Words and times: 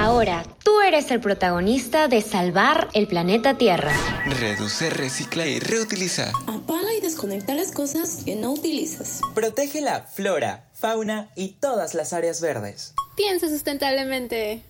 Ahora, 0.00 0.44
tú 0.64 0.80
eres 0.80 1.10
el 1.10 1.20
protagonista 1.20 2.08
de 2.08 2.22
salvar 2.22 2.88
el 2.94 3.06
planeta 3.06 3.58
Tierra. 3.58 3.92
Reduce, 4.40 4.88
recicla 4.88 5.44
y 5.44 5.60
reutiliza. 5.60 6.32
Apaga 6.46 6.94
y 6.96 7.02
desconecta 7.02 7.54
las 7.54 7.70
cosas 7.70 8.22
que 8.24 8.34
no 8.34 8.52
utilizas. 8.52 9.20
Protege 9.34 9.82
la 9.82 10.04
flora, 10.04 10.70
fauna 10.72 11.28
y 11.36 11.48
todas 11.60 11.92
las 11.92 12.14
áreas 12.14 12.40
verdes. 12.40 12.94
Piensa 13.14 13.50
sustentablemente. 13.50 14.62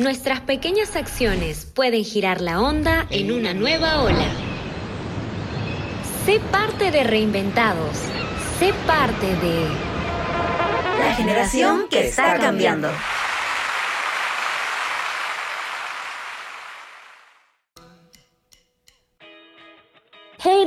Nuestras 0.00 0.40
pequeñas 0.40 0.96
acciones 0.96 1.66
pueden 1.66 2.02
girar 2.02 2.40
la 2.40 2.60
onda 2.60 3.06
en 3.10 3.30
una 3.30 3.54
nueva 3.54 4.02
ola. 4.02 4.26
Sé 6.26 6.40
parte 6.50 6.90
de 6.90 7.04
Reinventados. 7.04 7.98
Sé 8.58 8.74
parte 8.84 9.26
de... 9.26 9.68
La 10.98 11.14
generación 11.14 11.86
que 11.88 12.08
está 12.08 12.36
cambiando. 12.40 12.90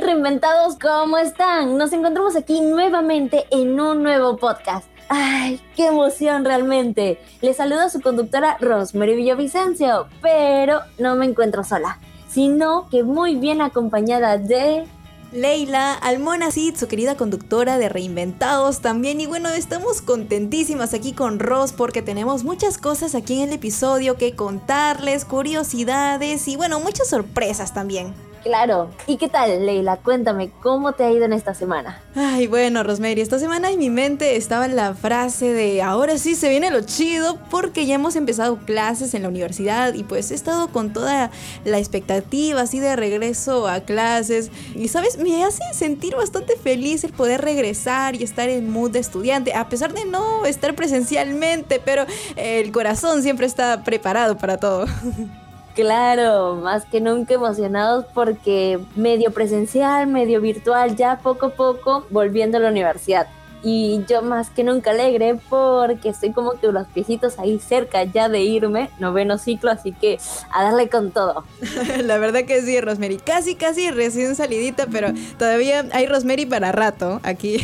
Reinventados, 0.08 0.78
¿cómo 0.80 1.18
están? 1.18 1.76
Nos 1.76 1.92
encontramos 1.92 2.34
aquí 2.34 2.62
nuevamente 2.62 3.44
en 3.50 3.78
un 3.78 4.02
nuevo 4.02 4.38
podcast. 4.38 4.86
¡Ay, 5.10 5.60
qué 5.76 5.88
emoción 5.88 6.46
realmente! 6.46 7.20
Les 7.42 7.60
a 7.60 7.90
su 7.90 8.00
conductora 8.00 8.56
Rosemary 8.58 9.16
Villavicencio, 9.16 10.06
pero 10.22 10.80
no 10.98 11.14
me 11.14 11.26
encuentro 11.26 11.62
sola, 11.62 11.98
sino 12.26 12.88
que 12.88 13.02
muy 13.02 13.34
bien 13.34 13.60
acompañada 13.60 14.38
de... 14.38 14.86
Leila, 15.30 15.92
Almona 15.92 16.52
Cid, 16.52 16.76
su 16.76 16.88
querida 16.88 17.14
conductora 17.14 17.76
de 17.76 17.90
Reinventados 17.90 18.80
también. 18.80 19.20
Y 19.20 19.26
bueno, 19.26 19.50
estamos 19.50 20.00
contentísimas 20.00 20.94
aquí 20.94 21.12
con 21.12 21.38
Ros 21.38 21.74
porque 21.74 22.00
tenemos 22.00 22.44
muchas 22.44 22.78
cosas 22.78 23.14
aquí 23.14 23.42
en 23.42 23.50
el 23.50 23.56
episodio 23.56 24.16
que 24.16 24.34
contarles, 24.34 25.26
curiosidades 25.26 26.48
y 26.48 26.56
bueno, 26.56 26.80
muchas 26.80 27.10
sorpresas 27.10 27.74
también. 27.74 28.14
Claro. 28.48 28.88
¿Y 29.06 29.18
qué 29.18 29.28
tal, 29.28 29.66
Leila? 29.66 29.98
Cuéntame, 29.98 30.50
¿cómo 30.62 30.92
te 30.92 31.04
ha 31.04 31.10
ido 31.10 31.26
en 31.26 31.34
esta 31.34 31.52
semana? 31.52 32.00
Ay, 32.14 32.46
bueno, 32.46 32.82
Rosemary, 32.82 33.20
esta 33.20 33.38
semana 33.38 33.70
en 33.70 33.78
mi 33.78 33.90
mente 33.90 34.36
estaba 34.36 34.66
la 34.68 34.94
frase 34.94 35.52
de 35.52 35.82
ahora 35.82 36.16
sí 36.16 36.34
se 36.34 36.48
viene 36.48 36.70
lo 36.70 36.80
chido 36.80 37.38
porque 37.50 37.84
ya 37.84 37.96
hemos 37.96 38.16
empezado 38.16 38.56
clases 38.56 39.12
en 39.12 39.20
la 39.20 39.28
universidad 39.28 39.92
y 39.92 40.02
pues 40.02 40.30
he 40.30 40.34
estado 40.34 40.68
con 40.68 40.94
toda 40.94 41.30
la 41.66 41.78
expectativa 41.78 42.62
así 42.62 42.80
de 42.80 42.96
regreso 42.96 43.68
a 43.68 43.80
clases 43.80 44.50
y 44.74 44.88
sabes, 44.88 45.18
me 45.18 45.44
hace 45.44 45.62
sentir 45.74 46.16
bastante 46.16 46.56
feliz 46.56 47.04
el 47.04 47.12
poder 47.12 47.42
regresar 47.42 48.16
y 48.16 48.22
estar 48.22 48.48
en 48.48 48.70
mood 48.70 48.92
de 48.92 49.00
estudiante, 49.00 49.52
a 49.52 49.68
pesar 49.68 49.92
de 49.92 50.06
no 50.06 50.46
estar 50.46 50.74
presencialmente, 50.74 51.82
pero 51.84 52.06
el 52.36 52.72
corazón 52.72 53.22
siempre 53.22 53.44
está 53.44 53.84
preparado 53.84 54.38
para 54.38 54.56
todo. 54.56 54.86
Claro, 55.78 56.56
más 56.56 56.84
que 56.86 57.00
nunca 57.00 57.34
emocionados 57.34 58.04
porque 58.12 58.80
medio 58.96 59.30
presencial, 59.30 60.08
medio 60.08 60.40
virtual, 60.40 60.96
ya 60.96 61.20
poco 61.20 61.46
a 61.46 61.50
poco 61.50 62.04
volviendo 62.10 62.58
a 62.58 62.60
la 62.60 62.70
universidad. 62.70 63.28
Y 63.62 64.04
yo 64.08 64.22
más 64.22 64.50
que 64.50 64.64
nunca 64.64 64.90
alegre 64.90 65.38
porque 65.48 66.08
estoy 66.08 66.32
como 66.32 66.54
que 66.58 66.72
los 66.72 66.88
piecitos 66.88 67.38
ahí 67.38 67.60
cerca 67.60 68.02
ya 68.02 68.28
de 68.28 68.40
irme, 68.40 68.90
noveno 68.98 69.38
ciclo, 69.38 69.70
así 69.70 69.92
que 69.92 70.18
a 70.50 70.64
darle 70.64 70.88
con 70.88 71.12
todo. 71.12 71.44
la 72.02 72.18
verdad 72.18 72.42
que 72.42 72.60
sí, 72.60 72.80
Rosemary. 72.80 73.18
Casi, 73.18 73.54
casi 73.54 73.92
recién 73.92 74.34
salidita, 74.34 74.88
pero 74.90 75.12
todavía 75.38 75.84
hay 75.92 76.06
Rosemary 76.06 76.44
para 76.44 76.72
rato 76.72 77.20
aquí. 77.22 77.58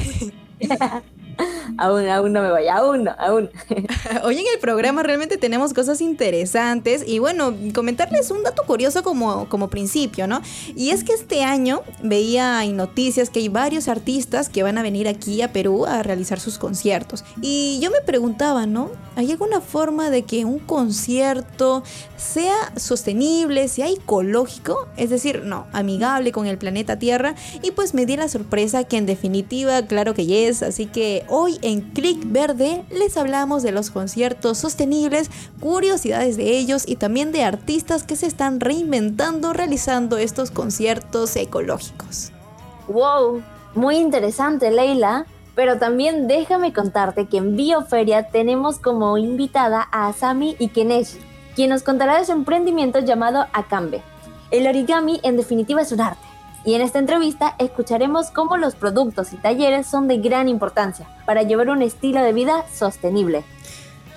aún, 1.78 2.08
aún 2.08 2.32
no 2.32 2.42
me 2.42 2.50
voy, 2.50 2.68
aún 2.68 3.04
no, 3.04 3.12
aún. 3.18 3.50
Hoy 4.24 4.38
en 4.38 4.46
el 4.52 4.60
programa 4.60 5.02
realmente 5.02 5.36
tenemos 5.36 5.74
cosas 5.74 6.00
interesantes 6.00 7.04
y 7.06 7.18
bueno, 7.18 7.54
comentarles 7.74 8.30
un 8.30 8.42
dato 8.42 8.62
curioso 8.66 9.02
como, 9.02 9.48
como 9.48 9.68
principio, 9.68 10.27
¿no? 10.27 10.40
Y 10.77 10.90
es 10.90 11.05
que 11.05 11.12
este 11.12 11.42
año 11.42 11.82
veía 12.02 12.64
en 12.64 12.77
noticias 12.77 13.30
que 13.30 13.40
hay 13.40 13.48
varios 13.48 13.89
artistas 13.89 14.48
que 14.48 14.62
van 14.62 14.78
a 14.78 14.83
venir 14.83 15.08
aquí 15.08 15.42
a 15.42 15.52
Perú 15.52 15.86
a 15.86 16.02
realizar 16.02 16.40
sus 16.40 16.58
conciertos. 16.58 17.24
Y 17.40 17.78
yo 17.80 17.90
me 17.90 18.01
preguntaba, 18.01 18.66
¿no? 18.66 18.90
¿Hay 19.16 19.30
alguna 19.30 19.61
forma 19.61 20.11
de 20.11 20.22
que 20.22 20.45
un 20.45 20.58
concierto 20.58 21.84
sea 22.16 22.72
sostenible, 22.77 23.68
sea 23.68 23.89
ecológico? 23.89 24.89
Es 24.96 25.11
decir, 25.11 25.42
no, 25.45 25.66
amigable 25.72 26.33
con 26.33 26.46
el 26.46 26.58
planeta 26.58 26.98
Tierra. 26.98 27.34
Y 27.62 27.70
pues 27.70 27.95
me 27.95 28.06
di 28.06 28.16
la 28.16 28.28
sorpresa 28.28 28.84
que 28.84 28.96
en 28.96 29.06
definitiva, 29.06 29.83
claro 29.83 30.14
que 30.14 30.48
es. 30.48 30.62
Así 30.62 30.86
que 30.86 31.23
hoy 31.29 31.58
en 31.62 31.80
Click 31.80 32.20
Verde 32.24 32.85
les 32.90 33.17
hablamos 33.17 33.62
de 33.62 33.73
los 33.73 33.90
conciertos 33.90 34.58
sostenibles, 34.58 35.30
curiosidades 35.61 36.36
de 36.36 36.58
ellos 36.58 36.85
y 36.86 36.96
también 36.96 37.33
de 37.33 37.45
artistas 37.45 38.02
que 38.02 38.17
se 38.17 38.27
están 38.27 38.61
reinventando 38.61 39.52
realizando 39.52 40.18
estos 40.18 40.51
conciertos 40.51 41.36
ecológicos. 41.36 42.33
¡Wow! 42.89 43.42
Muy 43.74 43.96
interesante, 43.96 44.70
Leila. 44.70 45.27
Pero 45.55 45.79
también 45.79 46.27
déjame 46.27 46.73
contarte 46.73 47.27
que 47.27 47.36
en 47.36 47.57
Bioferia 47.57 48.29
tenemos 48.29 48.79
como 48.79 49.17
invitada 49.18 49.86
a 49.92 50.08
Asami 50.08 50.57
Ikeneshi, 50.58 51.18
quien 51.55 51.70
nos 51.70 51.83
contará 51.83 52.18
de 52.18 52.24
su 52.24 52.33
emprendimiento 52.33 52.98
llamado 52.98 53.46
Akambe. 53.52 54.02
El 54.51 54.67
origami 54.67 55.20
en 55.23 55.36
definitiva 55.36 55.83
es 55.83 55.92
un 55.92 56.01
arte. 56.01 56.33
Y 56.64 56.75
en 56.75 56.80
esta 56.80 56.98
entrevista 56.98 57.55
escucharemos 57.58 58.30
cómo 58.30 58.57
los 58.57 58.75
productos 58.75 59.33
y 59.33 59.36
talleres 59.36 59.86
son 59.86 60.08
de 60.08 60.19
gran 60.19 60.48
importancia 60.48 61.07
para 61.27 61.42
llevar 61.42 61.69
un 61.69 61.83
estilo 61.83 62.23
de 62.23 62.33
vida 62.33 62.64
sostenible. 62.73 63.45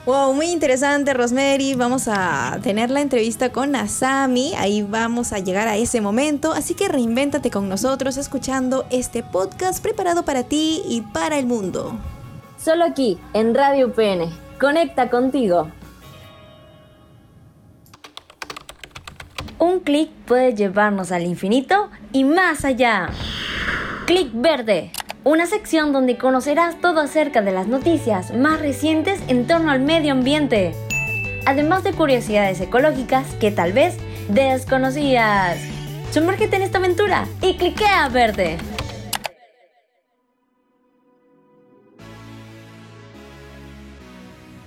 Wow, 0.05 0.33
muy 0.33 0.51
interesante, 0.51 1.13
Rosemary. 1.13 1.73
Vamos 1.75 2.07
a 2.07 2.59
tener 2.63 2.89
la 2.89 3.01
entrevista 3.01 3.51
con 3.51 3.75
Asami. 3.75 4.53
Ahí 4.55 4.81
vamos 4.81 5.33
a 5.33 5.39
llegar 5.39 5.67
a 5.67 5.75
ese 5.75 5.99
momento. 5.99 6.53
Así 6.53 6.75
que 6.75 6.87
reinvéntate 6.87 7.51
con 7.51 7.67
nosotros 7.67 8.15
escuchando 8.15 8.85
este 8.89 9.21
podcast 9.21 9.83
preparado 9.83 10.23
para 10.23 10.43
ti 10.43 10.81
y 10.87 11.01
para 11.01 11.37
el 11.37 11.45
mundo. 11.45 11.97
Solo 12.57 12.85
aquí, 12.85 13.17
en 13.33 13.53
Radio 13.53 13.87
UPN. 13.87 14.31
Conecta 14.57 15.09
contigo. 15.09 15.67
Un 19.59 19.79
clic 19.79 20.09
puede 20.25 20.53
llevarnos 20.53 21.11
al 21.11 21.23
infinito 21.23 21.89
y 22.11 22.23
más 22.23 22.63
allá. 22.63 23.09
Clic 24.05 24.29
verde 24.33 24.91
una 25.23 25.45
sección 25.45 25.91
donde 25.91 26.17
conocerás 26.17 26.79
todo 26.79 27.01
acerca 27.01 27.41
de 27.41 27.51
las 27.51 27.67
noticias 27.67 28.33
más 28.33 28.61
recientes 28.61 29.19
en 29.27 29.45
torno 29.45 29.71
al 29.71 29.81
medio 29.81 30.13
ambiente, 30.13 30.73
además 31.45 31.83
de 31.83 31.91
curiosidades 31.91 32.61
ecológicas 32.61 33.25
que 33.35 33.51
tal 33.51 33.73
vez 33.73 33.97
desconocías. 34.29 35.57
Sumérgete 36.11 36.55
en 36.55 36.61
esta 36.61 36.77
aventura 36.77 37.27
y 37.41 37.57
cliquea 37.57 38.07
verde. 38.07 38.57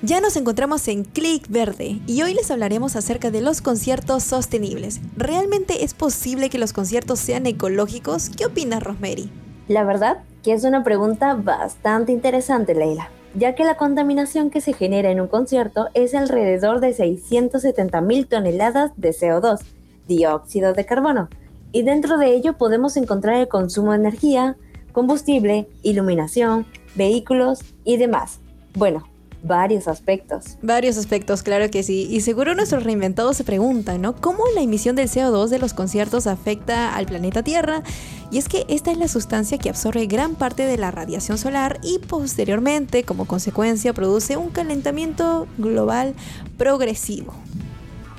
Ya 0.03 0.23
nos 0.23 0.37
encontramos 0.37 0.89
en 0.89 1.05
Click 1.05 1.47
Verde 1.51 2.01
y 2.07 2.23
hoy 2.23 2.33
les 2.33 2.51
hablaremos 2.51 2.97
acerca 2.97 3.31
de 3.31 3.43
los 3.43 3.61
conciertos 3.61 4.23
sostenibles. 4.23 4.99
¿Realmente 5.15 5.85
es 5.85 5.93
posible 5.93 6.49
que 6.49 6.57
los 6.57 6.73
conciertos 6.73 7.19
sean 7.19 7.45
ecológicos? 7.45 8.31
¿Qué 8.31 8.47
opinas, 8.47 8.83
Rosemary? 8.83 9.31
La 9.69 9.85
verdad 9.85 10.23
que 10.43 10.55
es 10.55 10.65
una 10.65 10.85
pregunta 10.85 11.35
bastante 11.35 12.13
interesante, 12.13 12.75
Leila, 12.75 13.11
ya 13.35 13.55
que 13.55 13.65
la 13.65 13.77
contaminación 13.77 14.49
que 14.49 14.63
se 14.63 14.73
genera 14.73 15.11
en 15.11 15.21
un 15.21 15.29
concierto 15.29 15.89
es 15.93 16.15
alrededor 16.15 16.81
de 16.81 16.95
670 16.95 18.01
mil 18.01 18.27
toneladas 18.27 18.93
de 18.97 19.11
CO2, 19.11 19.61
dióxido 20.09 20.73
de 20.73 20.87
carbono, 20.87 21.29
y 21.73 21.83
dentro 21.83 22.17
de 22.17 22.33
ello 22.35 22.57
podemos 22.57 22.97
encontrar 22.97 23.37
el 23.37 23.49
consumo 23.49 23.93
de 23.93 23.99
energía, 23.99 24.57
combustible, 24.93 25.69
iluminación, 25.83 26.65
vehículos 26.95 27.61
y 27.85 27.99
demás. 27.99 28.41
Bueno, 28.73 29.05
varios 29.43 29.89
aspectos. 29.89 30.59
Varios 30.63 30.97
aspectos, 30.97 31.43
claro 31.43 31.71
que 31.71 31.83
sí. 31.83 32.07
Y 32.11 32.21
seguro 32.21 32.55
nuestros 32.55 32.85
reinventados 32.85 33.37
se 33.37 33.45
preguntan, 33.45 34.01
¿no? 34.03 34.17
¿Cómo 34.17 34.45
la 34.55 34.61
emisión 34.61 34.97
del 34.97 35.09
CO2 35.09 35.49
de 35.49 35.59
los 35.59 35.75
conciertos 35.75 36.27
afecta 36.27 36.95
al 36.95 37.07
planeta 37.07 37.43
Tierra? 37.43 37.83
Y 38.31 38.39
es 38.39 38.49
que 38.49 38.65
esta 38.69 38.91
es 38.93 38.99
la 38.99 39.09
sustancia 39.09 39.59
que 39.59 39.71
absorbe 39.71 40.07
gran 40.07 40.35
parte 40.35 40.67
de 40.67 40.77
la 40.79 40.91
radiación 40.91 41.39
solar 41.39 41.81
y 41.83 41.99
posteriormente, 41.99 43.05
como 43.05 43.27
consecuencia, 43.27 43.93
produce 43.93 44.37
un 44.37 44.51
calentamiento 44.51 45.47
global 45.59 46.15
progresivo. 46.57 47.35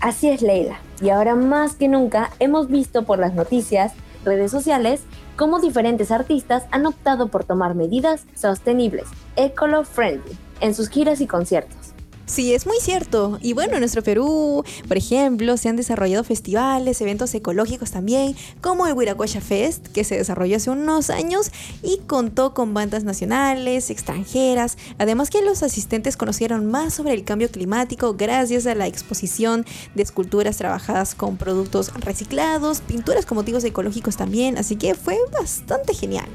Así 0.01 0.29
es, 0.29 0.41
Leila. 0.41 0.79
Y 1.01 1.09
ahora 1.09 1.35
más 1.35 1.75
que 1.75 1.87
nunca 1.87 2.31
hemos 2.39 2.67
visto 2.67 3.03
por 3.03 3.19
las 3.19 3.33
noticias, 3.33 3.93
redes 4.25 4.51
sociales, 4.51 5.01
cómo 5.35 5.59
diferentes 5.59 6.11
artistas 6.11 6.63
han 6.71 6.85
optado 6.85 7.27
por 7.29 7.43
tomar 7.43 7.75
medidas 7.75 8.25
sostenibles, 8.35 9.05
ecolo-friendly, 9.35 10.37
en 10.61 10.73
sus 10.75 10.89
giras 10.89 11.21
y 11.21 11.27
conciertos. 11.27 11.93
Sí, 12.31 12.53
es 12.53 12.65
muy 12.65 12.77
cierto. 12.79 13.39
Y 13.41 13.51
bueno, 13.51 13.73
en 13.73 13.81
nuestro 13.81 14.03
Perú, 14.03 14.63
por 14.87 14.95
ejemplo, 14.95 15.57
se 15.57 15.67
han 15.67 15.75
desarrollado 15.75 16.23
festivales, 16.23 17.01
eventos 17.01 17.35
ecológicos 17.35 17.91
también, 17.91 18.37
como 18.61 18.87
el 18.87 18.93
Huiracocha 18.93 19.41
Fest, 19.41 19.87
que 19.87 20.05
se 20.05 20.15
desarrolló 20.15 20.55
hace 20.55 20.69
unos 20.69 21.09
años 21.09 21.51
y 21.83 21.97
contó 22.07 22.53
con 22.53 22.73
bandas 22.73 23.03
nacionales, 23.03 23.89
extranjeras, 23.89 24.77
además 24.97 25.29
que 25.29 25.41
los 25.41 25.61
asistentes 25.61 26.15
conocieron 26.15 26.67
más 26.67 26.93
sobre 26.93 27.15
el 27.15 27.25
cambio 27.25 27.51
climático 27.51 28.13
gracias 28.13 28.65
a 28.65 28.75
la 28.75 28.87
exposición 28.87 29.65
de 29.93 30.03
esculturas 30.03 30.55
trabajadas 30.55 31.15
con 31.15 31.35
productos 31.35 31.93
reciclados, 31.95 32.79
pinturas 32.79 33.25
con 33.25 33.35
motivos 33.35 33.65
ecológicos 33.65 34.15
también, 34.15 34.57
así 34.57 34.77
que 34.77 34.95
fue 34.95 35.17
bastante 35.33 35.93
genial. 35.93 36.29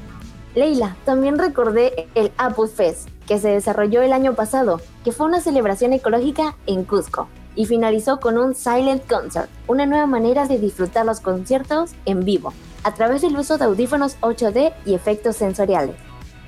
Leila, 0.53 0.95
también 1.05 1.39
recordé 1.39 2.07
el 2.13 2.31
Apple 2.37 2.67
Fest, 2.67 3.09
que 3.27 3.39
se 3.39 3.49
desarrolló 3.49 4.01
el 4.01 4.13
año 4.13 4.33
pasado, 4.33 4.81
que 5.03 5.11
fue 5.11 5.27
una 5.27 5.41
celebración 5.41 5.93
ecológica 5.93 6.55
en 6.65 6.85
Cusco 6.85 7.27
y 7.55 7.65
finalizó 7.65 8.19
con 8.19 8.37
un 8.37 8.55
Silent 8.55 9.05
Concert, 9.07 9.49
una 9.67 9.85
nueva 9.85 10.05
manera 10.05 10.47
de 10.47 10.59
disfrutar 10.59 11.05
los 11.05 11.19
conciertos 11.19 11.91
en 12.05 12.23
vivo, 12.23 12.53
a 12.83 12.93
través 12.93 13.21
del 13.21 13.35
uso 13.35 13.57
de 13.57 13.65
audífonos 13.65 14.17
8D 14.21 14.73
y 14.85 14.93
efectos 14.93 15.35
sensoriales. 15.35 15.95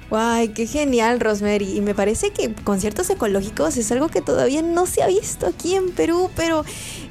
¡Guay, 0.09 0.49
qué 0.49 0.65
genial, 0.65 1.19
Rosemary! 1.19 1.77
Y 1.77 1.81
me 1.81 1.93
parece 1.93 2.31
que 2.31 2.55
conciertos 2.63 3.09
ecológicos 3.09 3.77
es 3.77 3.91
algo 3.91 4.07
que 4.07 4.21
todavía 4.21 4.61
no 4.61 4.85
se 4.85 5.03
ha 5.03 5.07
visto 5.07 5.45
aquí 5.45 5.75
en 5.75 5.91
Perú, 5.91 6.29
pero 6.35 6.63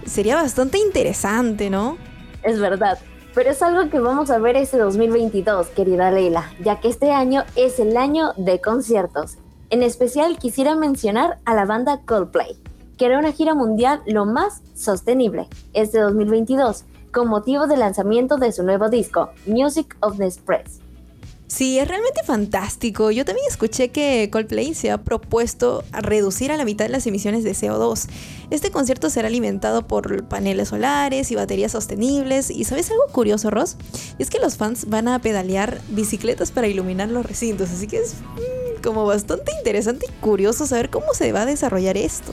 sería 0.06 0.36
bastante 0.36 0.78
interesante, 0.78 1.70
¿no? 1.70 1.96
Es 2.42 2.58
verdad, 2.58 2.98
pero 3.34 3.50
es 3.50 3.62
algo 3.62 3.88
que 3.90 3.98
vamos 3.98 4.30
a 4.30 4.38
ver 4.38 4.56
este 4.56 4.78
2022, 4.78 5.68
querida 5.68 6.10
Leila, 6.10 6.52
ya 6.64 6.80
que 6.80 6.88
este 6.88 7.12
año 7.12 7.44
es 7.56 7.78
el 7.78 7.96
año 7.96 8.32
de 8.36 8.60
conciertos 8.60 9.38
en 9.70 9.82
especial 9.82 10.38
quisiera 10.38 10.74
mencionar 10.74 11.38
a 11.44 11.54
la 11.54 11.64
banda 11.64 12.00
Coldplay, 12.04 12.56
que 12.96 13.06
hará 13.06 13.18
una 13.18 13.32
gira 13.32 13.54
mundial 13.54 14.02
lo 14.06 14.24
más 14.24 14.62
sostenible 14.74 15.48
este 15.72 15.98
2022, 16.00 16.84
con 17.12 17.28
motivo 17.28 17.66
del 17.66 17.80
lanzamiento 17.80 18.36
de 18.36 18.52
su 18.52 18.62
nuevo 18.62 18.88
disco, 18.88 19.30
Music 19.46 19.96
of 20.00 20.18
the 20.18 20.26
Express. 20.26 20.80
Sí, 21.48 21.78
es 21.78 21.88
realmente 21.88 22.22
fantástico. 22.24 23.10
Yo 23.10 23.24
también 23.24 23.46
escuché 23.48 23.88
que 23.88 24.28
Coldplay 24.30 24.74
se 24.74 24.90
ha 24.90 24.98
propuesto 24.98 25.82
reducir 25.92 26.52
a 26.52 26.58
la 26.58 26.66
mitad 26.66 26.88
las 26.90 27.06
emisiones 27.06 27.42
de 27.42 27.52
CO2. 27.52 28.06
Este 28.50 28.70
concierto 28.70 29.08
será 29.08 29.28
alimentado 29.28 29.86
por 29.86 30.24
paneles 30.28 30.68
solares 30.68 31.30
y 31.30 31.36
baterías 31.36 31.72
sostenibles. 31.72 32.50
¿Y 32.50 32.64
sabes 32.64 32.90
algo 32.90 33.06
curioso, 33.12 33.48
Ross? 33.48 33.76
es 34.18 34.28
que 34.28 34.38
los 34.40 34.58
fans 34.58 34.90
van 34.90 35.08
a 35.08 35.20
pedalear 35.20 35.80
bicicletas 35.88 36.52
para 36.52 36.68
iluminar 36.68 37.08
los 37.08 37.24
recintos, 37.24 37.70
así 37.70 37.86
que 37.86 38.00
es 38.00 38.16
como 38.80 39.06
bastante 39.06 39.52
interesante 39.58 40.06
y 40.08 40.12
curioso 40.20 40.66
saber 40.66 40.90
cómo 40.90 41.12
se 41.14 41.32
va 41.32 41.42
a 41.42 41.46
desarrollar 41.46 41.96
esto. 41.96 42.32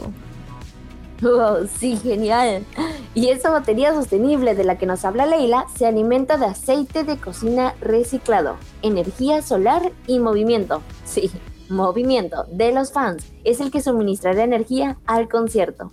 Wow, 1.21 1.67
sí, 1.79 1.97
genial. 1.97 2.65
Y 3.13 3.29
esa 3.29 3.49
batería 3.49 3.93
sostenible 3.93 4.53
de 4.53 4.65
la 4.65 4.77
que 4.77 4.85
nos 4.85 5.05
habla 5.05 5.25
Leila 5.25 5.65
se 5.77 5.85
alimenta 5.85 6.37
de 6.37 6.47
aceite 6.47 7.03
de 7.03 7.17
cocina 7.17 7.73
reciclado, 7.79 8.57
energía 8.81 9.41
solar 9.41 9.91
y 10.07 10.19
movimiento. 10.19 10.81
Sí, 11.05 11.31
movimiento 11.69 12.45
de 12.51 12.73
los 12.73 12.91
fans 12.91 13.23
es 13.43 13.61
el 13.61 13.71
que 13.71 13.81
suministrará 13.81 14.43
energía 14.43 14.97
al 15.05 15.29
concierto. 15.29 15.91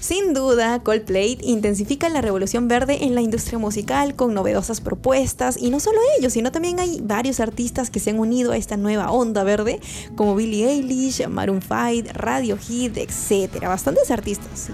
Sin 0.00 0.32
duda, 0.32 0.78
Coldplay 0.78 1.38
intensifica 1.42 2.08
la 2.08 2.20
revolución 2.20 2.68
verde 2.68 3.04
en 3.04 3.16
la 3.16 3.20
industria 3.20 3.58
musical 3.58 4.14
con 4.14 4.32
novedosas 4.32 4.80
propuestas 4.80 5.56
y 5.60 5.70
no 5.70 5.80
solo 5.80 5.98
ellos, 6.16 6.34
sino 6.34 6.52
también 6.52 6.78
hay 6.78 7.00
varios 7.02 7.40
artistas 7.40 7.90
que 7.90 7.98
se 7.98 8.10
han 8.10 8.20
unido 8.20 8.52
a 8.52 8.56
esta 8.56 8.76
nueva 8.76 9.10
onda 9.10 9.42
verde 9.42 9.80
como 10.14 10.36
Billie 10.36 10.70
Eilish, 10.70 11.26
Maroon 11.26 11.60
5, 11.60 12.12
Radiohead, 12.12 12.96
etc. 12.96 13.60
Bastantes 13.62 14.12
artistas. 14.12 14.68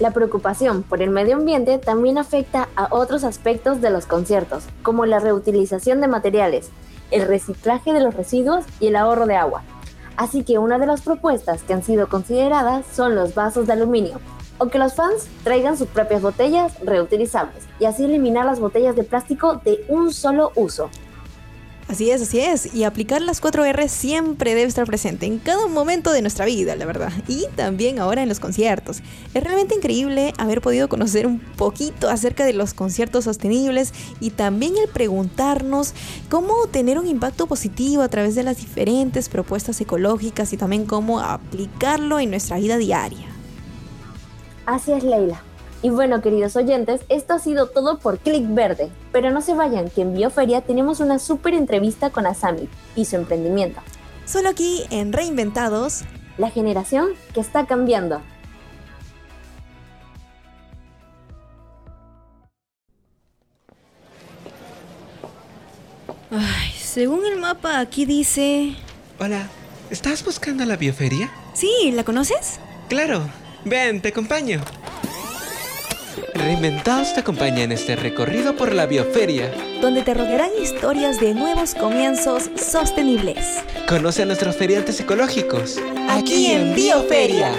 La 0.00 0.10
preocupación 0.10 0.82
por 0.82 1.02
el 1.02 1.10
medio 1.10 1.36
ambiente 1.36 1.76
también 1.76 2.16
afecta 2.16 2.70
a 2.74 2.88
otros 2.94 3.24
aspectos 3.24 3.82
de 3.82 3.90
los 3.90 4.06
conciertos, 4.06 4.64
como 4.82 5.04
la 5.04 5.18
reutilización 5.18 6.00
de 6.00 6.08
materiales, 6.08 6.70
el 7.10 7.28
reciclaje 7.28 7.92
de 7.92 8.00
los 8.00 8.14
residuos 8.14 8.64
y 8.80 8.86
el 8.86 8.96
ahorro 8.96 9.26
de 9.26 9.36
agua. 9.36 9.64
Así 10.16 10.44
que 10.44 10.58
una 10.58 10.78
de 10.78 10.86
las 10.86 11.02
propuestas 11.02 11.62
que 11.62 11.74
han 11.74 11.82
sido 11.82 12.08
consideradas 12.08 12.86
son 12.90 13.14
los 13.14 13.34
vasos 13.34 13.66
de 13.66 13.74
aluminio, 13.74 14.18
o 14.62 14.68
que 14.68 14.78
los 14.78 14.94
fans 14.94 15.26
traigan 15.42 15.76
sus 15.76 15.88
propias 15.88 16.22
botellas 16.22 16.72
reutilizables 16.84 17.64
y 17.80 17.84
así 17.84 18.04
eliminar 18.04 18.46
las 18.46 18.60
botellas 18.60 18.94
de 18.94 19.02
plástico 19.02 19.60
de 19.64 19.84
un 19.88 20.12
solo 20.12 20.52
uso. 20.54 20.88
Así 21.88 22.10
es, 22.10 22.22
así 22.22 22.38
es. 22.38 22.72
Y 22.72 22.84
aplicar 22.84 23.20
las 23.20 23.40
4 23.40 23.64
R 23.64 23.88
siempre 23.88 24.54
debe 24.54 24.68
estar 24.68 24.86
presente 24.86 25.26
en 25.26 25.40
cada 25.40 25.66
momento 25.66 26.12
de 26.12 26.22
nuestra 26.22 26.44
vida, 26.46 26.76
la 26.76 26.86
verdad. 26.86 27.12
Y 27.26 27.46
también 27.56 27.98
ahora 27.98 28.22
en 28.22 28.28
los 28.28 28.38
conciertos. 28.38 29.02
Es 29.34 29.42
realmente 29.42 29.74
increíble 29.74 30.32
haber 30.38 30.60
podido 30.60 30.88
conocer 30.88 31.26
un 31.26 31.40
poquito 31.40 32.08
acerca 32.08 32.46
de 32.46 32.52
los 32.52 32.72
conciertos 32.72 33.24
sostenibles 33.24 33.92
y 34.20 34.30
también 34.30 34.74
el 34.78 34.88
preguntarnos 34.88 35.92
cómo 36.30 36.66
tener 36.68 37.00
un 37.00 37.08
impacto 37.08 37.48
positivo 37.48 38.02
a 38.02 38.08
través 38.08 38.36
de 38.36 38.44
las 38.44 38.58
diferentes 38.58 39.28
propuestas 39.28 39.80
ecológicas 39.80 40.52
y 40.52 40.56
también 40.56 40.86
cómo 40.86 41.18
aplicarlo 41.20 42.20
en 42.20 42.30
nuestra 42.30 42.58
vida 42.58 42.78
diaria. 42.78 43.31
Así 44.66 44.92
es, 44.92 45.02
Leila. 45.02 45.42
Y 45.82 45.90
bueno, 45.90 46.22
queridos 46.22 46.54
oyentes, 46.54 47.00
esto 47.08 47.34
ha 47.34 47.38
sido 47.40 47.66
todo 47.66 47.98
por 47.98 48.18
Click 48.18 48.54
Verde. 48.54 48.90
Pero 49.10 49.30
no 49.30 49.40
se 49.40 49.54
vayan, 49.54 49.90
que 49.90 50.02
en 50.02 50.14
Bioferia 50.14 50.60
tenemos 50.60 51.00
una 51.00 51.18
súper 51.18 51.54
entrevista 51.54 52.10
con 52.10 52.26
Asami 52.26 52.68
y 52.94 53.04
su 53.04 53.16
emprendimiento. 53.16 53.80
Solo 54.24 54.48
aquí 54.48 54.84
en 54.90 55.12
Reinventados, 55.12 56.02
la 56.38 56.50
generación 56.50 57.08
que 57.34 57.40
está 57.40 57.66
cambiando. 57.66 58.22
Ay, 66.30 66.70
según 66.78 67.26
el 67.26 67.40
mapa 67.40 67.80
aquí 67.80 68.06
dice... 68.06 68.76
Hola, 69.18 69.48
¿estás 69.90 70.24
buscando 70.24 70.64
la 70.64 70.76
bioferia? 70.76 71.30
Sí, 71.52 71.90
¿la 71.92 72.04
conoces? 72.04 72.60
Claro, 72.88 73.28
ven, 73.64 74.00
te 74.00 74.08
acompaño. 74.08 74.60
Reinventados 76.34 77.14
te 77.14 77.20
acompaña 77.20 77.62
en 77.62 77.72
este 77.72 77.96
recorrido 77.96 78.56
por 78.56 78.74
la 78.74 78.86
bioferia, 78.86 79.52
donde 79.80 80.02
te 80.02 80.14
rodearán 80.14 80.50
historias 80.60 81.20
de 81.20 81.34
nuevos 81.34 81.74
comienzos 81.74 82.50
sostenibles. 82.56 83.62
Conoce 83.86 84.22
a 84.22 84.26
nuestros 84.26 84.56
feriantes 84.56 84.98
ecológicos, 85.00 85.78
aquí 86.08 86.46
en 86.46 86.74
Bioferia. 86.74 87.52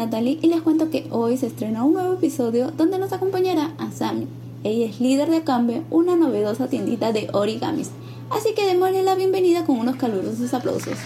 Natalie 0.00 0.38
y 0.40 0.46
les 0.46 0.62
cuento 0.62 0.88
que 0.88 1.06
hoy 1.10 1.36
se 1.36 1.48
estrena 1.48 1.84
un 1.84 1.92
nuevo 1.92 2.14
episodio 2.14 2.70
donde 2.70 2.98
nos 2.98 3.12
acompañará 3.12 3.74
Asami. 3.76 4.26
Ella 4.64 4.86
es 4.86 4.98
líder 4.98 5.28
de 5.28 5.38
Akambe, 5.38 5.82
una 5.90 6.16
novedosa 6.16 6.68
tiendita 6.68 7.12
de 7.12 7.28
origamis. 7.34 7.90
Así 8.30 8.54
que 8.54 8.64
démosle 8.64 9.02
la 9.02 9.14
bienvenida 9.14 9.66
con 9.66 9.78
unos 9.78 9.96
calurosos 9.96 10.54
aplausos. 10.54 10.96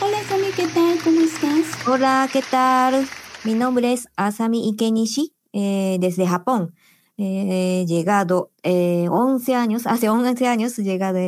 Hola 0.00 0.18
Asami, 0.20 0.46
¿qué 0.56 0.66
tal? 0.66 0.98
¿Cómo 1.04 1.20
estás? 1.20 1.86
Hola, 1.86 2.26
¿qué 2.32 2.40
tal? 2.50 3.06
Mi 3.44 3.52
nombre 3.52 3.92
es 3.92 4.08
Asami 4.16 4.66
Ikenishi, 4.70 5.34
eh, 5.52 5.98
desde 6.00 6.26
Japón. 6.26 6.74
Eh, 7.18 7.84
llegado 7.86 8.50
11 8.64 9.52
eh, 9.52 9.54
años, 9.54 9.86
hace 9.86 10.08
11 10.08 10.46
años 10.46 10.74
llegado 10.78 11.18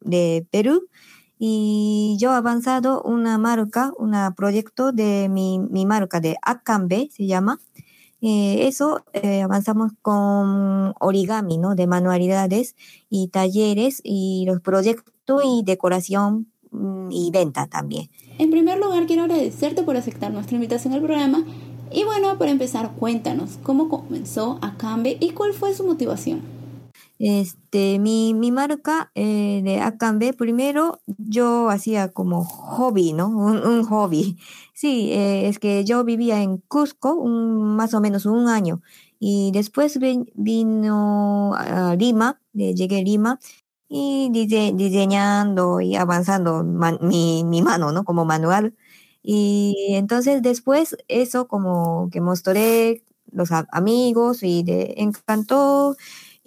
de 0.00 0.46
Perú 0.52 0.86
y 1.38 2.16
yo 2.18 2.32
he 2.32 2.34
avanzado 2.34 3.02
una 3.02 3.38
marca, 3.38 3.92
un 3.98 4.14
proyecto 4.34 4.92
de 4.92 5.28
mi, 5.28 5.58
mi 5.58 5.84
marca 5.84 6.20
de 6.20 6.36
Akambe, 6.42 7.10
se 7.12 7.26
llama. 7.26 7.60
Eh, 8.22 8.66
eso 8.66 9.04
eh, 9.12 9.42
avanzamos 9.42 9.92
con 10.00 10.94
origami, 11.00 11.58
¿no? 11.58 11.74
De 11.74 11.86
manualidades 11.86 12.74
y 13.10 13.28
talleres 13.28 14.00
y 14.02 14.44
los 14.46 14.60
proyectos 14.60 15.42
y 15.44 15.62
decoración 15.64 16.46
mm, 16.70 17.10
y 17.10 17.30
venta 17.30 17.66
también. 17.66 18.08
En 18.38 18.50
primer 18.50 18.78
lugar, 18.78 19.06
quiero 19.06 19.24
agradecerte 19.24 19.82
por 19.82 19.96
aceptar 19.96 20.32
nuestra 20.32 20.54
invitación 20.54 20.94
al 20.94 21.02
programa. 21.02 21.44
Y 21.92 22.04
bueno, 22.04 22.36
para 22.38 22.50
empezar, 22.50 22.92
cuéntanos 22.98 23.58
cómo 23.62 23.88
comenzó 23.88 24.58
Akambe 24.62 25.18
y 25.20 25.30
cuál 25.30 25.52
fue 25.52 25.74
su 25.74 25.84
motivación. 25.84 26.55
Este, 27.18 27.98
mi, 27.98 28.34
mi 28.34 28.52
marca 28.52 29.10
eh, 29.14 29.62
de 29.64 29.80
Akambe, 29.80 30.34
primero 30.34 31.00
yo 31.06 31.70
hacía 31.70 32.08
como 32.12 32.44
hobby, 32.44 33.14
¿no? 33.14 33.28
Un, 33.28 33.84
hobby. 33.84 34.36
Sí, 34.74 35.10
eh, 35.12 35.48
es 35.48 35.58
que 35.58 35.84
yo 35.84 36.04
vivía 36.04 36.42
en 36.42 36.58
Cusco 36.58 37.14
un, 37.14 37.76
más 37.76 37.94
o 37.94 38.00
menos 38.00 38.26
un 38.26 38.48
año 38.48 38.82
y 39.18 39.50
después 39.52 39.98
vino 40.34 41.54
a 41.54 41.94
Lima, 41.96 42.40
llegué 42.52 42.98
a 42.98 43.02
Lima 43.02 43.40
y 43.88 44.30
diseñando 44.30 45.80
y 45.80 45.96
avanzando 45.96 46.64
mi, 46.64 47.44
mi 47.44 47.62
mano, 47.62 47.92
¿no? 47.92 48.04
Como 48.04 48.24
manual. 48.26 48.74
Y 49.22 49.74
entonces 49.94 50.42
después 50.42 50.96
eso 51.08 51.48
como 51.48 52.10
que 52.12 52.20
mostré 52.20 53.02
los 53.32 53.50
amigos 53.52 54.42
y 54.42 54.62
de 54.62 54.94
encantó 54.98 55.96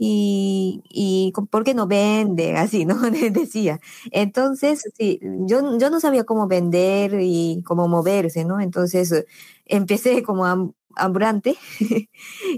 y, 0.02 0.82
y 0.90 1.34
¿por 1.52 1.64
qué 1.66 1.74
no 1.74 1.86
vende? 1.88 2.56
Así, 2.58 2.86
¿no? 2.86 2.96
Decía. 3.32 3.80
Entonces, 4.12 4.84
sí, 4.98 5.20
yo, 5.46 5.78
yo 5.78 5.90
no 5.90 6.00
sabía 6.00 6.24
cómo 6.24 6.48
vender 6.48 7.18
y 7.22 7.62
cómo 7.66 7.88
moverse, 7.90 8.46
¿no? 8.46 8.62
Entonces 8.62 9.26
empecé 9.66 10.24
como 10.24 10.74
ambulante 10.96 11.58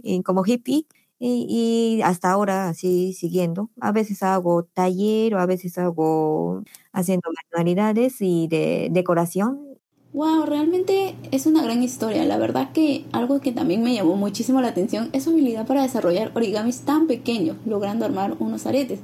y 0.04 0.22
como 0.24 0.44
hippie 0.46 0.86
y, 1.20 1.98
y, 2.00 2.02
hasta 2.04 2.32
ahora 2.32 2.70
así 2.70 3.14
siguiendo. 3.14 3.70
A 3.82 3.92
veces 3.92 4.24
hago 4.24 4.64
taller 4.66 5.36
o 5.36 5.40
a 5.40 5.46
veces 5.48 5.78
hago 5.78 6.64
haciendo 6.94 7.30
manualidades 7.52 8.18
y 8.22 8.48
de 8.48 8.90
decoración 8.92 9.71
Wow, 10.14 10.46
realmente 10.46 11.16
es 11.32 11.46
una 11.46 11.64
gran 11.64 11.82
historia. 11.84 12.26
La 12.26 12.38
verdad 12.38 12.74
que 12.74 13.06
algo 13.14 13.40
que 13.40 13.54
también 13.54 13.82
me 13.82 13.94
llamó 13.94 14.18
muchísimo 14.18 14.60
la 14.60 14.68
atención 14.68 15.10
es 15.14 15.24
su 15.24 15.30
habilidad 15.30 15.66
para 15.66 15.84
desarrollar 15.84 16.32
origamis 16.36 16.82
tan 16.82 17.08
pequeños, 17.08 17.56
logrando 17.66 18.04
armar 18.04 18.36
unos 18.40 18.66
aretes. 18.66 19.00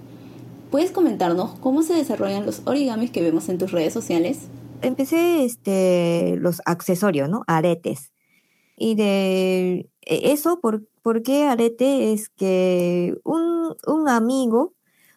¿Puedes 0.69 0.91
comentarnos 0.91 1.51
cómo 1.61 1.81
se 1.81 1.93
desarrollan 1.93 2.45
los 2.45 2.61
origamis 2.65 3.09
que 3.11 3.21
vemos 3.21 3.47
en 3.47 3.57
tus 3.57 3.71
redes 3.71 3.93
sociales? 3.93 4.47
Empecé 4.81 5.45
este 5.45 6.35
los 6.37 6.61
accesorios, 6.65 7.29
¿no? 7.29 7.43
Aretes. 7.47 8.11
Y 8.75 8.95
de 8.95 9.89
e, 10.01 10.31
eso, 10.33 10.59
¿por, 10.59 10.85
¿por 11.01 11.23
qué 11.23 11.45
arete? 11.45 12.11
Es 12.11 12.27
que 12.27 13.17
un, 13.23 13.75
un 13.87 14.09
amigo, 14.09 14.73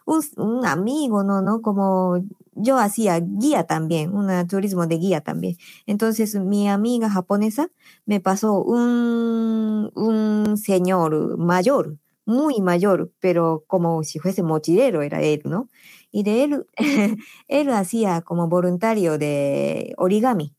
un, 0.06 0.22
un 0.36 0.64
amigo, 0.64 1.24
¿no? 1.24 1.42
¿no? 1.42 1.60
Como 1.62 2.24
yo 2.62 2.78
hacía 2.78 3.20
guía 3.20 3.64
también, 3.64 4.14
un 4.14 4.46
turismo 4.48 4.86
de 4.86 4.96
guía 4.98 5.20
también. 5.20 5.56
Entonces 5.86 6.34
mi 6.36 6.68
amiga 6.68 7.10
japonesa 7.10 7.70
me 8.06 8.20
pasó 8.20 8.62
un, 8.62 9.90
un 9.94 10.56
señor 10.58 11.38
mayor, 11.38 11.96
muy 12.26 12.60
mayor, 12.60 13.10
pero 13.20 13.64
como 13.66 14.02
si 14.04 14.18
fuese 14.18 14.42
mochilero 14.42 15.02
era 15.02 15.22
él, 15.22 15.42
¿no? 15.44 15.68
Y 16.12 16.22
de 16.24 16.44
él, 16.44 16.66
él 17.48 17.70
hacía 17.70 18.20
como 18.22 18.48
voluntario 18.48 19.18
de 19.18 19.94
origami. 19.98 20.54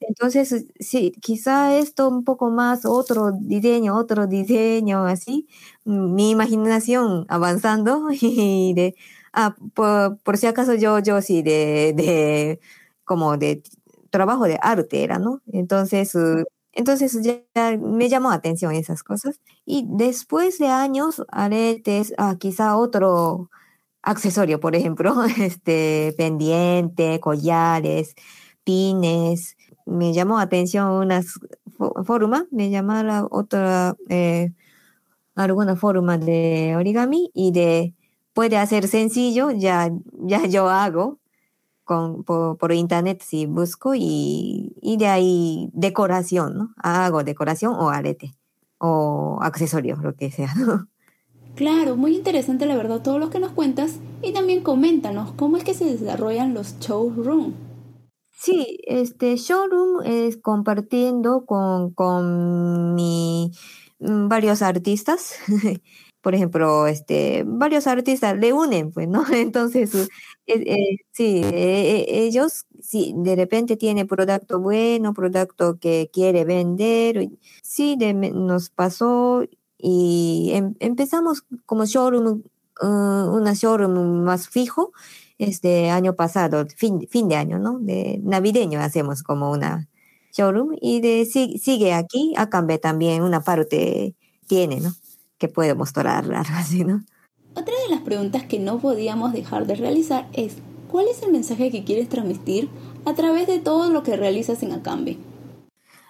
Entonces, 0.00 0.66
sí, 0.78 1.12
quizá 1.20 1.76
esto 1.78 2.08
un 2.08 2.22
poco 2.24 2.50
más, 2.50 2.84
otro 2.86 3.32
diseño, 3.32 3.96
otro 3.96 4.26
diseño, 4.28 5.04
así, 5.06 5.48
mi 5.84 6.30
imaginación 6.30 7.26
avanzando 7.28 8.08
y 8.20 8.74
de, 8.74 8.94
Ah, 9.32 9.56
por, 9.74 10.36
si 10.36 10.46
acaso 10.46 10.74
yo, 10.74 10.98
yo 11.00 11.20
sí, 11.22 11.42
de, 11.42 11.92
de, 11.96 12.60
como 13.04 13.36
de 13.36 13.62
trabajo 14.10 14.44
de 14.44 14.58
arte 14.62 15.02
era, 15.04 15.18
¿no? 15.18 15.42
Entonces, 15.52 16.14
uh, 16.14 16.44
entonces 16.72 17.18
ya 17.22 17.42
me 17.78 18.08
llamó 18.08 18.30
atención 18.30 18.74
esas 18.74 19.02
cosas. 19.02 19.40
Y 19.64 19.84
después 19.88 20.58
de 20.58 20.68
años, 20.68 21.24
aretes, 21.30 22.14
ah, 22.18 22.36
quizá 22.38 22.76
otro 22.76 23.50
accesorio, 24.02 24.60
por 24.60 24.76
ejemplo, 24.76 25.14
este, 25.38 26.14
pendiente, 26.16 27.20
collares, 27.20 28.14
pines. 28.64 29.56
Me 29.86 30.12
llamó 30.12 30.38
atención 30.38 30.90
una 30.92 31.22
forma, 32.04 32.46
me 32.50 32.70
llamó 32.70 33.02
la 33.02 33.26
otra, 33.30 33.96
eh, 34.08 34.52
alguna 35.36 35.76
forma 35.76 36.18
de 36.18 36.74
origami 36.76 37.30
y 37.34 37.52
de 37.52 37.94
puede 38.38 38.56
hacer 38.56 38.86
sencillo, 38.86 39.50
ya, 39.50 39.90
ya 40.12 40.46
yo 40.46 40.68
hago 40.68 41.18
con, 41.82 42.22
por, 42.22 42.72
internet 42.72 43.20
si 43.20 43.46
busco 43.46 43.96
y, 43.96 44.76
y, 44.80 44.96
de 44.96 45.08
ahí 45.08 45.70
decoración, 45.72 46.56
¿no? 46.56 46.74
Hago 46.76 47.24
decoración 47.24 47.74
o 47.74 47.90
arete 47.90 48.36
o 48.78 49.40
accesorios, 49.42 49.98
lo 50.04 50.14
que 50.14 50.30
sea, 50.30 50.54
Claro, 51.56 51.96
muy 51.96 52.14
interesante 52.14 52.64
la 52.66 52.76
verdad 52.76 53.02
todo 53.02 53.18
lo 53.18 53.28
que 53.28 53.40
nos 53.40 53.50
cuentas 53.50 53.98
y 54.22 54.32
también 54.32 54.62
coméntanos 54.62 55.32
cómo 55.32 55.56
es 55.56 55.64
que 55.64 55.74
se 55.74 55.86
desarrollan 55.86 56.54
los 56.54 56.78
showroom. 56.78 57.54
Sí, 58.30 58.78
este 58.86 59.36
showroom 59.36 60.04
es 60.04 60.36
compartiendo 60.36 61.44
con, 61.44 61.92
con 61.92 62.94
mi, 62.94 63.50
mm, 63.98 64.28
varios 64.28 64.62
artistas 64.62 65.34
por 66.28 66.34
ejemplo, 66.34 66.86
este, 66.86 67.42
varios 67.46 67.86
artistas 67.86 68.36
le 68.36 68.52
unen, 68.52 68.92
pues, 68.92 69.08
¿no? 69.08 69.24
Entonces, 69.32 69.94
eh, 69.94 70.08
eh, 70.46 70.96
sí, 71.10 71.40
eh, 71.42 72.04
ellos, 72.06 72.66
sí, 72.82 73.14
de 73.16 73.34
repente 73.34 73.78
tiene 73.78 74.04
producto 74.04 74.60
bueno, 74.60 75.14
producto 75.14 75.78
que 75.78 76.10
quiere 76.12 76.44
vender, 76.44 77.30
sí, 77.62 77.96
nos 77.96 78.68
pasó 78.68 79.42
y 79.78 80.50
em, 80.52 80.74
empezamos 80.80 81.44
como 81.64 81.86
showroom, 81.86 82.42
uh, 82.82 82.86
una 82.86 83.54
showroom 83.54 84.22
más 84.22 84.50
fijo, 84.50 84.92
este 85.38 85.88
año 85.88 86.14
pasado, 86.14 86.66
fin, 86.76 87.08
fin 87.08 87.28
de 87.28 87.36
año, 87.36 87.58
¿no? 87.58 87.78
De 87.78 88.20
navideño 88.22 88.80
hacemos 88.82 89.22
como 89.22 89.50
una 89.50 89.88
showroom 90.34 90.76
y 90.78 91.00
de, 91.00 91.24
sigue 91.24 91.94
aquí, 91.94 92.34
a 92.36 92.50
cambio 92.50 92.78
también 92.78 93.22
una 93.22 93.40
parte 93.40 94.14
tiene, 94.46 94.80
¿no? 94.80 94.92
Que 95.38 95.48
puede 95.48 95.74
mostrar 95.74 96.24
algo 96.24 96.34
así, 96.36 96.84
¿no? 96.84 97.02
Otra 97.54 97.74
de 97.86 97.94
las 97.94 98.02
preguntas 98.02 98.44
que 98.44 98.58
no 98.58 98.78
podíamos 98.78 99.32
dejar 99.32 99.66
de 99.66 99.74
realizar 99.74 100.28
es, 100.32 100.58
¿cuál 100.90 101.08
es 101.08 101.22
el 101.22 101.32
mensaje 101.32 101.70
que 101.70 101.84
quieres 101.84 102.08
transmitir 102.08 102.68
a 103.04 103.14
través 103.14 103.46
de 103.46 103.58
todo 103.58 103.90
lo 103.90 104.02
que 104.02 104.16
realizas 104.16 104.62
en 104.62 104.72
Acambe? 104.72 105.18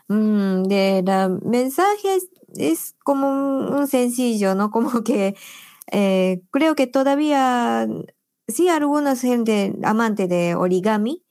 Mm, 0.08 0.64
de 0.64 1.02
la 1.04 1.28
mensaje 1.28 2.18
es, 2.56 2.94
como 3.04 3.28
un, 3.68 3.86
sencillo, 3.86 4.54
¿no? 4.54 4.70
Como 4.72 5.04
que 5.04 5.36
eh, 5.92 6.42
creo 6.50 6.74
que 6.74 6.86
todavía 6.86 7.86
sí 8.46 8.68
alguna 8.68 9.16
gente 9.16 9.74
amante 9.82 10.26
de 10.26 10.54
origami, 10.54 11.24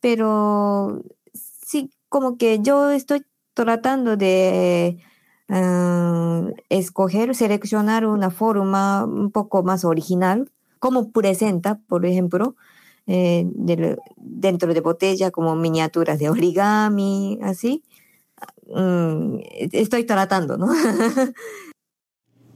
pero 0.00 1.02
sí 1.32 1.90
como 2.08 2.36
que 2.36 2.60
yo 2.60 2.90
estoy 2.90 3.24
tratando 3.54 4.16
de 4.16 4.98
Ah, 5.48 6.48
escoger, 6.68 7.34
seleccionar 7.34 8.06
una 8.06 8.30
forma 8.30 9.04
un 9.04 9.30
poco 9.30 9.62
más 9.62 9.84
original, 9.84 10.50
como 10.78 11.10
presenta, 11.10 11.80
por 11.88 12.06
ejemplo, 12.06 12.56
eh, 13.06 13.46
dentro 14.16 14.72
de 14.72 14.80
botella 14.80 15.30
como 15.30 15.56
miniaturas 15.56 16.18
de 16.18 16.30
origami, 16.30 17.38
así. 17.42 17.82
Mm, 18.74 19.38
estoy 19.72 20.04
tratando, 20.04 20.56
¿no? 20.56 20.72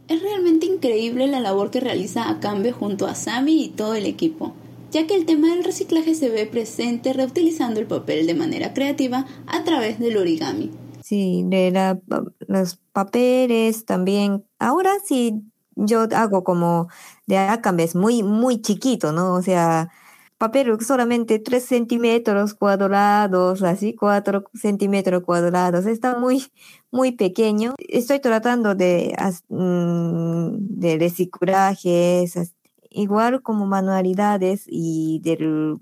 es 0.09 0.23
realmente 0.23 0.67
increíble 0.67 1.27
la 1.27 1.41
labor 1.41 1.71
que 1.71 1.81
realiza 1.81 2.29
Akambe 2.29 2.73
junto 2.73 3.07
a 3.07 3.15
Sami 3.15 3.65
y 3.65 3.69
todo 3.69 3.95
el 3.95 4.07
equipo, 4.07 4.55
ya 4.91 5.07
que 5.07 5.17
el 5.17 5.27
tema 5.27 5.49
del 5.49 5.65
reciclaje 5.65 6.15
se 6.15 6.29
ve 6.31 6.47
presente 6.47 7.13
reutilizando 7.13 7.81
el 7.81 7.87
papel 7.87 8.27
de 8.27 8.35
manera 8.35 8.73
creativa 8.73 9.27
a 9.47 9.65
través 9.65 9.99
del 9.99 10.17
origami. 10.17 10.71
Sí, 11.07 11.45
de 11.47 11.71
la, 11.71 12.01
los 12.49 12.77
papeles 12.93 13.85
también. 13.85 14.45
Ahora 14.59 14.91
sí, 15.05 15.41
yo 15.77 16.09
hago 16.13 16.43
como 16.43 16.89
de 17.27 17.39
Acambe, 17.39 17.85
es 17.85 17.95
muy, 17.95 18.25
muy 18.25 18.61
chiquito, 18.61 19.13
¿no? 19.13 19.35
O 19.35 19.41
sea, 19.43 19.89
papel 20.37 20.81
solamente 20.85 21.39
3 21.39 21.65
centímetros 21.65 22.55
cuadrados, 22.55 23.63
así, 23.63 23.95
4 23.95 24.47
centímetros 24.55 25.23
cuadrados. 25.23 25.87
Está 25.87 26.19
muy, 26.19 26.51
muy 26.91 27.13
pequeño. 27.13 27.77
Estoy 27.79 28.19
tratando 28.21 28.75
de, 28.75 29.15
mm, 29.49 30.57
de 30.59 30.99
reciclajes, 30.99 32.53
igual 32.91 33.43
como 33.43 33.67
manualidades 33.67 34.65
y 34.67 35.21
del 35.23 35.79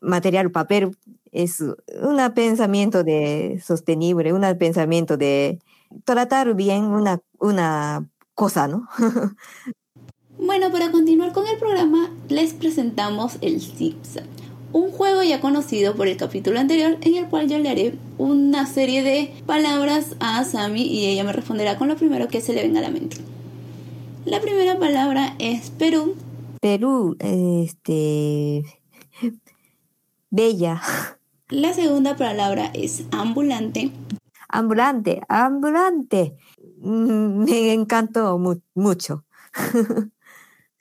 material 0.00 0.50
papel 0.50 0.96
es 1.32 1.60
un 1.60 2.32
pensamiento 2.34 3.04
de 3.04 3.62
sostenible, 3.64 4.32
un 4.32 4.42
pensamiento 4.58 5.16
de 5.16 5.60
tratar 6.04 6.54
bien 6.54 6.84
una, 6.84 7.20
una 7.38 8.08
cosa, 8.34 8.68
¿no? 8.68 8.88
bueno, 10.38 10.70
para 10.70 10.90
continuar 10.90 11.32
con 11.32 11.46
el 11.46 11.58
programa, 11.58 12.10
les 12.28 12.54
presentamos 12.54 13.38
el 13.40 13.60
ZipZap, 13.60 14.24
un 14.72 14.90
juego 14.90 15.22
ya 15.22 15.40
conocido 15.40 15.94
por 15.94 16.08
el 16.08 16.16
capítulo 16.16 16.60
anterior 16.60 16.98
en 17.00 17.16
el 17.16 17.26
cual 17.26 17.48
yo 17.48 17.58
le 17.58 17.68
haré 17.68 17.94
una 18.18 18.66
serie 18.66 19.02
de 19.02 19.34
palabras 19.46 20.16
a 20.20 20.44
Sami 20.44 20.82
y 20.82 21.06
ella 21.06 21.24
me 21.24 21.32
responderá 21.32 21.78
con 21.78 21.88
lo 21.88 21.96
primero 21.96 22.28
que 22.28 22.40
se 22.40 22.52
le 22.52 22.62
venga 22.62 22.80
a 22.80 22.82
la 22.82 22.90
mente. 22.90 23.16
La 24.24 24.40
primera 24.40 24.78
palabra 24.78 25.34
es 25.38 25.70
Perú. 25.70 26.14
Perú, 26.60 27.16
este... 27.20 28.64
Bella. 30.30 30.80
La 31.48 31.72
segunda 31.72 32.16
palabra 32.16 32.70
es 32.74 33.06
ambulante. 33.10 33.90
Ambulante, 34.48 35.22
ambulante. 35.28 36.36
Mm, 36.80 37.44
me 37.44 37.72
encantó 37.72 38.38
mucho. 38.74 39.24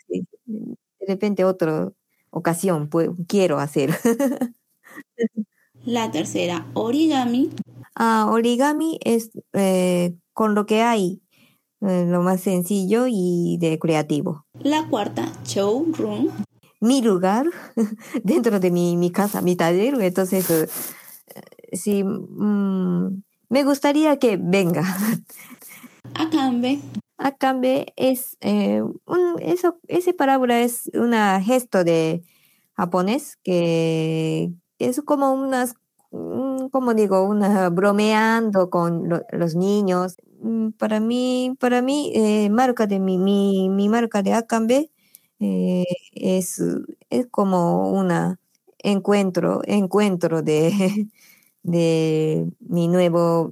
De 0.07 1.05
repente 1.07 1.45
otra 1.45 1.91
ocasión 2.29 2.89
quiero 3.27 3.59
hacer. 3.59 3.97
La 5.85 6.11
tercera, 6.11 6.65
origami. 6.73 7.49
Ah, 7.95 8.27
origami 8.29 8.99
es 9.03 9.31
eh, 9.53 10.15
con 10.33 10.53
lo 10.53 10.65
que 10.65 10.81
hay, 10.81 11.21
eh, 11.81 12.05
lo 12.05 12.21
más 12.21 12.41
sencillo 12.41 13.05
y 13.07 13.57
de 13.61 13.79
creativo. 13.79 14.45
La 14.59 14.87
cuarta, 14.87 15.31
showroom. 15.45 16.27
Mi 16.79 17.01
lugar 17.01 17.45
dentro 18.23 18.59
de 18.59 18.71
mi, 18.71 18.97
mi 18.97 19.11
casa, 19.11 19.41
mi 19.41 19.55
taller, 19.55 19.95
entonces 20.01 20.49
eh, 20.51 20.67
sí, 21.73 22.03
mm, 22.03 23.21
me 23.49 23.63
gustaría 23.63 24.17
que 24.17 24.37
venga. 24.37 24.83
Akambe. 26.13 26.79
Akambe 27.17 27.93
es, 27.95 28.37
eh, 28.41 28.81
un, 28.81 29.35
eso, 29.41 29.79
ese 29.87 30.13
parábola 30.13 30.59
es 30.61 30.89
un 30.93 31.13
gesto 31.43 31.83
de 31.83 32.23
japonés 32.75 33.37
que 33.43 34.51
es 34.77 35.01
como 35.01 35.33
unas, 35.33 35.73
como 36.71 36.93
digo, 36.93 37.23
una 37.23 37.69
bromeando 37.69 38.69
con 38.69 39.09
lo- 39.09 39.23
los 39.31 39.55
niños. 39.55 40.17
Mm, 40.41 40.69
Para 40.77 40.99
mí, 40.99 41.55
para 41.59 41.81
mí, 41.81 42.11
eh, 42.13 42.49
marca 42.51 42.85
de 42.85 42.99
mi, 42.99 43.17
mi, 43.17 43.69
mi 43.69 43.89
marca 43.89 44.21
de 44.21 44.33
Akambe 44.33 44.91
eh, 45.39 45.85
es, 46.11 46.61
es 47.09 47.27
como 47.27 47.91
una 47.91 48.39
encuentro, 48.79 49.61
encuentro 49.65 50.41
de, 50.41 51.07
de 51.63 52.47
mi 52.59 52.87
nuevo 52.87 53.51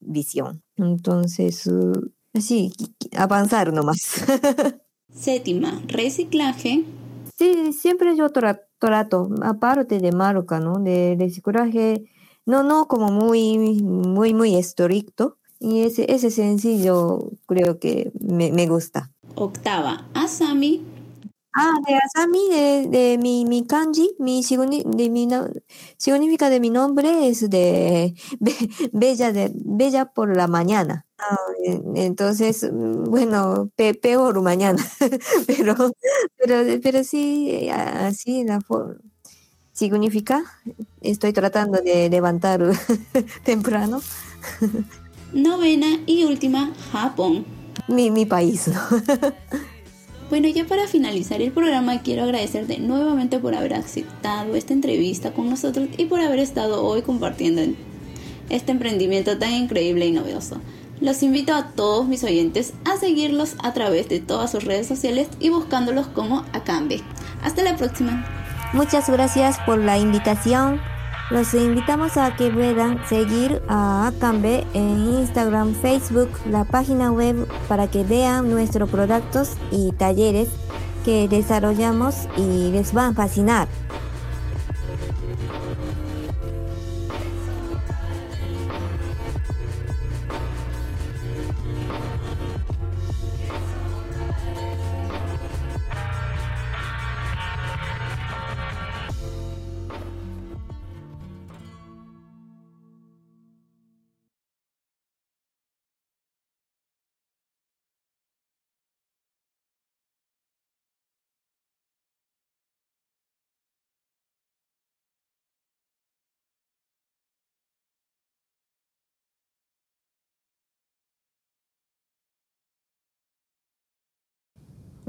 visión. 0.00 0.62
Entonces, 0.76 1.66
uh, 1.66 1.92
así, 2.34 2.72
avanzar 3.16 3.72
nomás. 3.72 3.98
Séptima, 5.14 5.82
reciclaje. 5.88 6.84
Sí, 7.36 7.72
siempre 7.72 8.16
yo 8.16 8.28
tra- 8.28 8.62
trato, 8.78 9.28
aparte 9.42 9.98
de 9.98 10.12
marca, 10.12 10.60
¿no? 10.60 10.78
De 10.78 11.16
reciclaje, 11.18 12.04
no, 12.46 12.62
no 12.62 12.86
como 12.86 13.10
muy, 13.10 13.58
muy, 13.58 14.34
muy 14.34 14.56
estricto. 14.56 15.36
Y 15.58 15.82
ese, 15.82 16.10
ese 16.10 16.30
sencillo 16.30 17.32
creo 17.46 17.78
que 17.78 18.12
me, 18.18 18.50
me 18.52 18.66
gusta. 18.66 19.10
Octava, 19.34 20.06
asami. 20.14 20.82
Ah, 21.52 21.72
de 21.86 21.96
Asami, 21.96 22.48
de, 22.48 22.86
de 22.88 23.18
mi, 23.18 23.44
mi 23.44 23.66
kanji, 23.66 24.14
mi, 24.20 24.40
de 24.42 25.10
mi 25.10 25.26
no- 25.26 25.48
significa 25.96 26.48
de 26.48 26.60
mi 26.60 26.70
nombre 26.70 27.28
es 27.28 27.50
de 27.50 28.14
be- 28.40 28.70
bella, 28.92 29.32
de 29.32 29.50
bella 29.54 30.06
por 30.12 30.36
la 30.36 30.46
mañana. 30.46 31.06
Ah, 31.18 31.36
en- 31.64 31.96
entonces, 31.96 32.62
mm, 32.72 33.04
bueno, 33.10 33.70
pe- 33.74 33.94
peor 33.94 34.40
mañana, 34.42 34.78
pero, 35.46 35.74
pero, 36.36 36.80
pero 36.82 37.02
sí, 37.04 37.48
eh, 37.50 37.70
así 37.72 38.44
la 38.44 38.60
forma. 38.60 38.96
Significa, 39.72 40.44
estoy 41.00 41.32
tratando 41.32 41.80
de 41.80 42.08
levantar 42.10 42.60
temprano 43.44 44.00
Novena 45.32 45.86
y 46.06 46.24
última, 46.24 46.72
Japón. 46.92 47.44
mi, 47.88 48.10
mi 48.10 48.26
país, 48.26 48.68
¿no? 48.68 48.80
Bueno, 50.30 50.46
ya 50.48 50.64
para 50.64 50.86
finalizar 50.86 51.42
el 51.42 51.50
programa 51.50 52.02
quiero 52.02 52.22
agradecerte 52.22 52.78
nuevamente 52.78 53.38
por 53.40 53.54
haber 53.56 53.74
aceptado 53.74 54.54
esta 54.54 54.72
entrevista 54.72 55.32
con 55.32 55.50
nosotros 55.50 55.88
y 55.98 56.04
por 56.04 56.20
haber 56.20 56.38
estado 56.38 56.84
hoy 56.84 57.02
compartiendo 57.02 57.60
en- 57.62 57.76
este 58.48 58.72
emprendimiento 58.72 59.38
tan 59.38 59.52
increíble 59.52 60.06
y 60.06 60.12
novedoso. 60.12 60.60
Los 61.00 61.22
invito 61.22 61.54
a 61.54 61.68
todos 61.68 62.06
mis 62.06 62.22
oyentes 62.24 62.74
a 62.84 62.96
seguirlos 62.96 63.54
a 63.62 63.72
través 63.72 64.08
de 64.08 64.20
todas 64.20 64.50
sus 64.52 64.64
redes 64.64 64.86
sociales 64.86 65.28
y 65.40 65.48
buscándolos 65.48 66.06
como 66.08 66.44
Akambe. 66.52 67.00
Hasta 67.42 67.62
la 67.62 67.76
próxima. 67.76 68.24
Muchas 68.72 69.08
gracias 69.08 69.58
por 69.66 69.78
la 69.78 69.98
invitación. 69.98 70.80
Los 71.30 71.54
invitamos 71.54 72.16
a 72.16 72.34
que 72.34 72.50
puedan 72.50 73.06
seguir 73.08 73.62
a 73.68 74.08
Akambe 74.08 74.66
en 74.74 74.98
Instagram, 75.20 75.74
Facebook, 75.74 76.28
la 76.44 76.64
página 76.64 77.12
web 77.12 77.46
para 77.68 77.86
que 77.88 78.02
vean 78.02 78.50
nuestros 78.50 78.90
productos 78.90 79.52
y 79.70 79.92
talleres 79.92 80.48
que 81.04 81.28
desarrollamos 81.28 82.26
y 82.36 82.72
les 82.72 82.92
van 82.92 83.12
a 83.12 83.14
fascinar. 83.14 83.68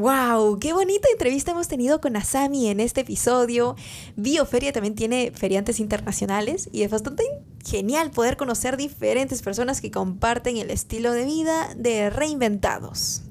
¡Wow! 0.02 0.58
¡Qué 0.58 0.74
bonita 0.74 1.08
entrevista 1.12 1.52
hemos 1.52 1.68
tenido 1.68 2.02
con 2.02 2.16
Asami 2.16 2.70
en 2.70 2.80
este 2.80 3.02
episodio! 3.02 3.76
Bioferia 4.16 4.74
también 4.74 4.96
tiene 4.96 5.30
feriantes 5.30 5.80
internacionales 5.80 6.68
y 6.72 6.82
es 6.82 6.90
bastante 6.90 7.24
genial 7.64 8.10
poder 8.10 8.36
conocer 8.36 8.78
diferentes 8.78 9.44
personas 9.44 9.80
que 9.80 9.92
comparten 9.92 10.58
el 10.58 10.72
estilo 10.72 11.12
de 11.12 11.26
vida 11.26 11.76
de 11.76 12.10
reinventados. 12.10 13.22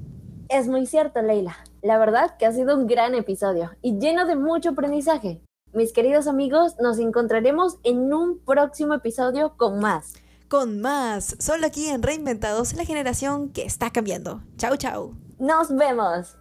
Es 0.49 0.69
muy 0.69 0.87
cierto, 0.87 1.21
Leila. 1.23 1.57
La 1.83 1.99
verdad 1.99 2.37
que 2.39 2.47
ha 2.47 2.53
sido 2.53 2.77
un 2.77 2.87
gran 2.87 3.17
episodio 3.17 3.73
y 3.83 3.99
lleno 3.99 4.25
de 4.25 4.37
mucho 4.37 4.69
aprendizaje. 4.71 5.41
Mis 5.73 5.93
queridos 5.93 6.29
amigos, 6.29 6.77
nos 6.79 7.01
encontraremos 7.01 7.79
en 7.83 8.15
un 8.15 8.39
próximo 8.39 8.95
episodio 8.95 9.57
con 9.57 9.81
más. 9.81 10.13
Con 10.47 10.81
más, 10.81 11.35
solo 11.41 11.67
aquí 11.67 11.89
en 11.89 12.01
Reinventados, 12.01 12.75
la 12.75 12.85
generación 12.85 13.49
que 13.49 13.65
está 13.65 13.91
cambiando. 13.91 14.45
¡Chao, 14.57 14.77
chao! 14.77 15.17
¡Nos 15.41 15.75
vemos! 15.75 16.37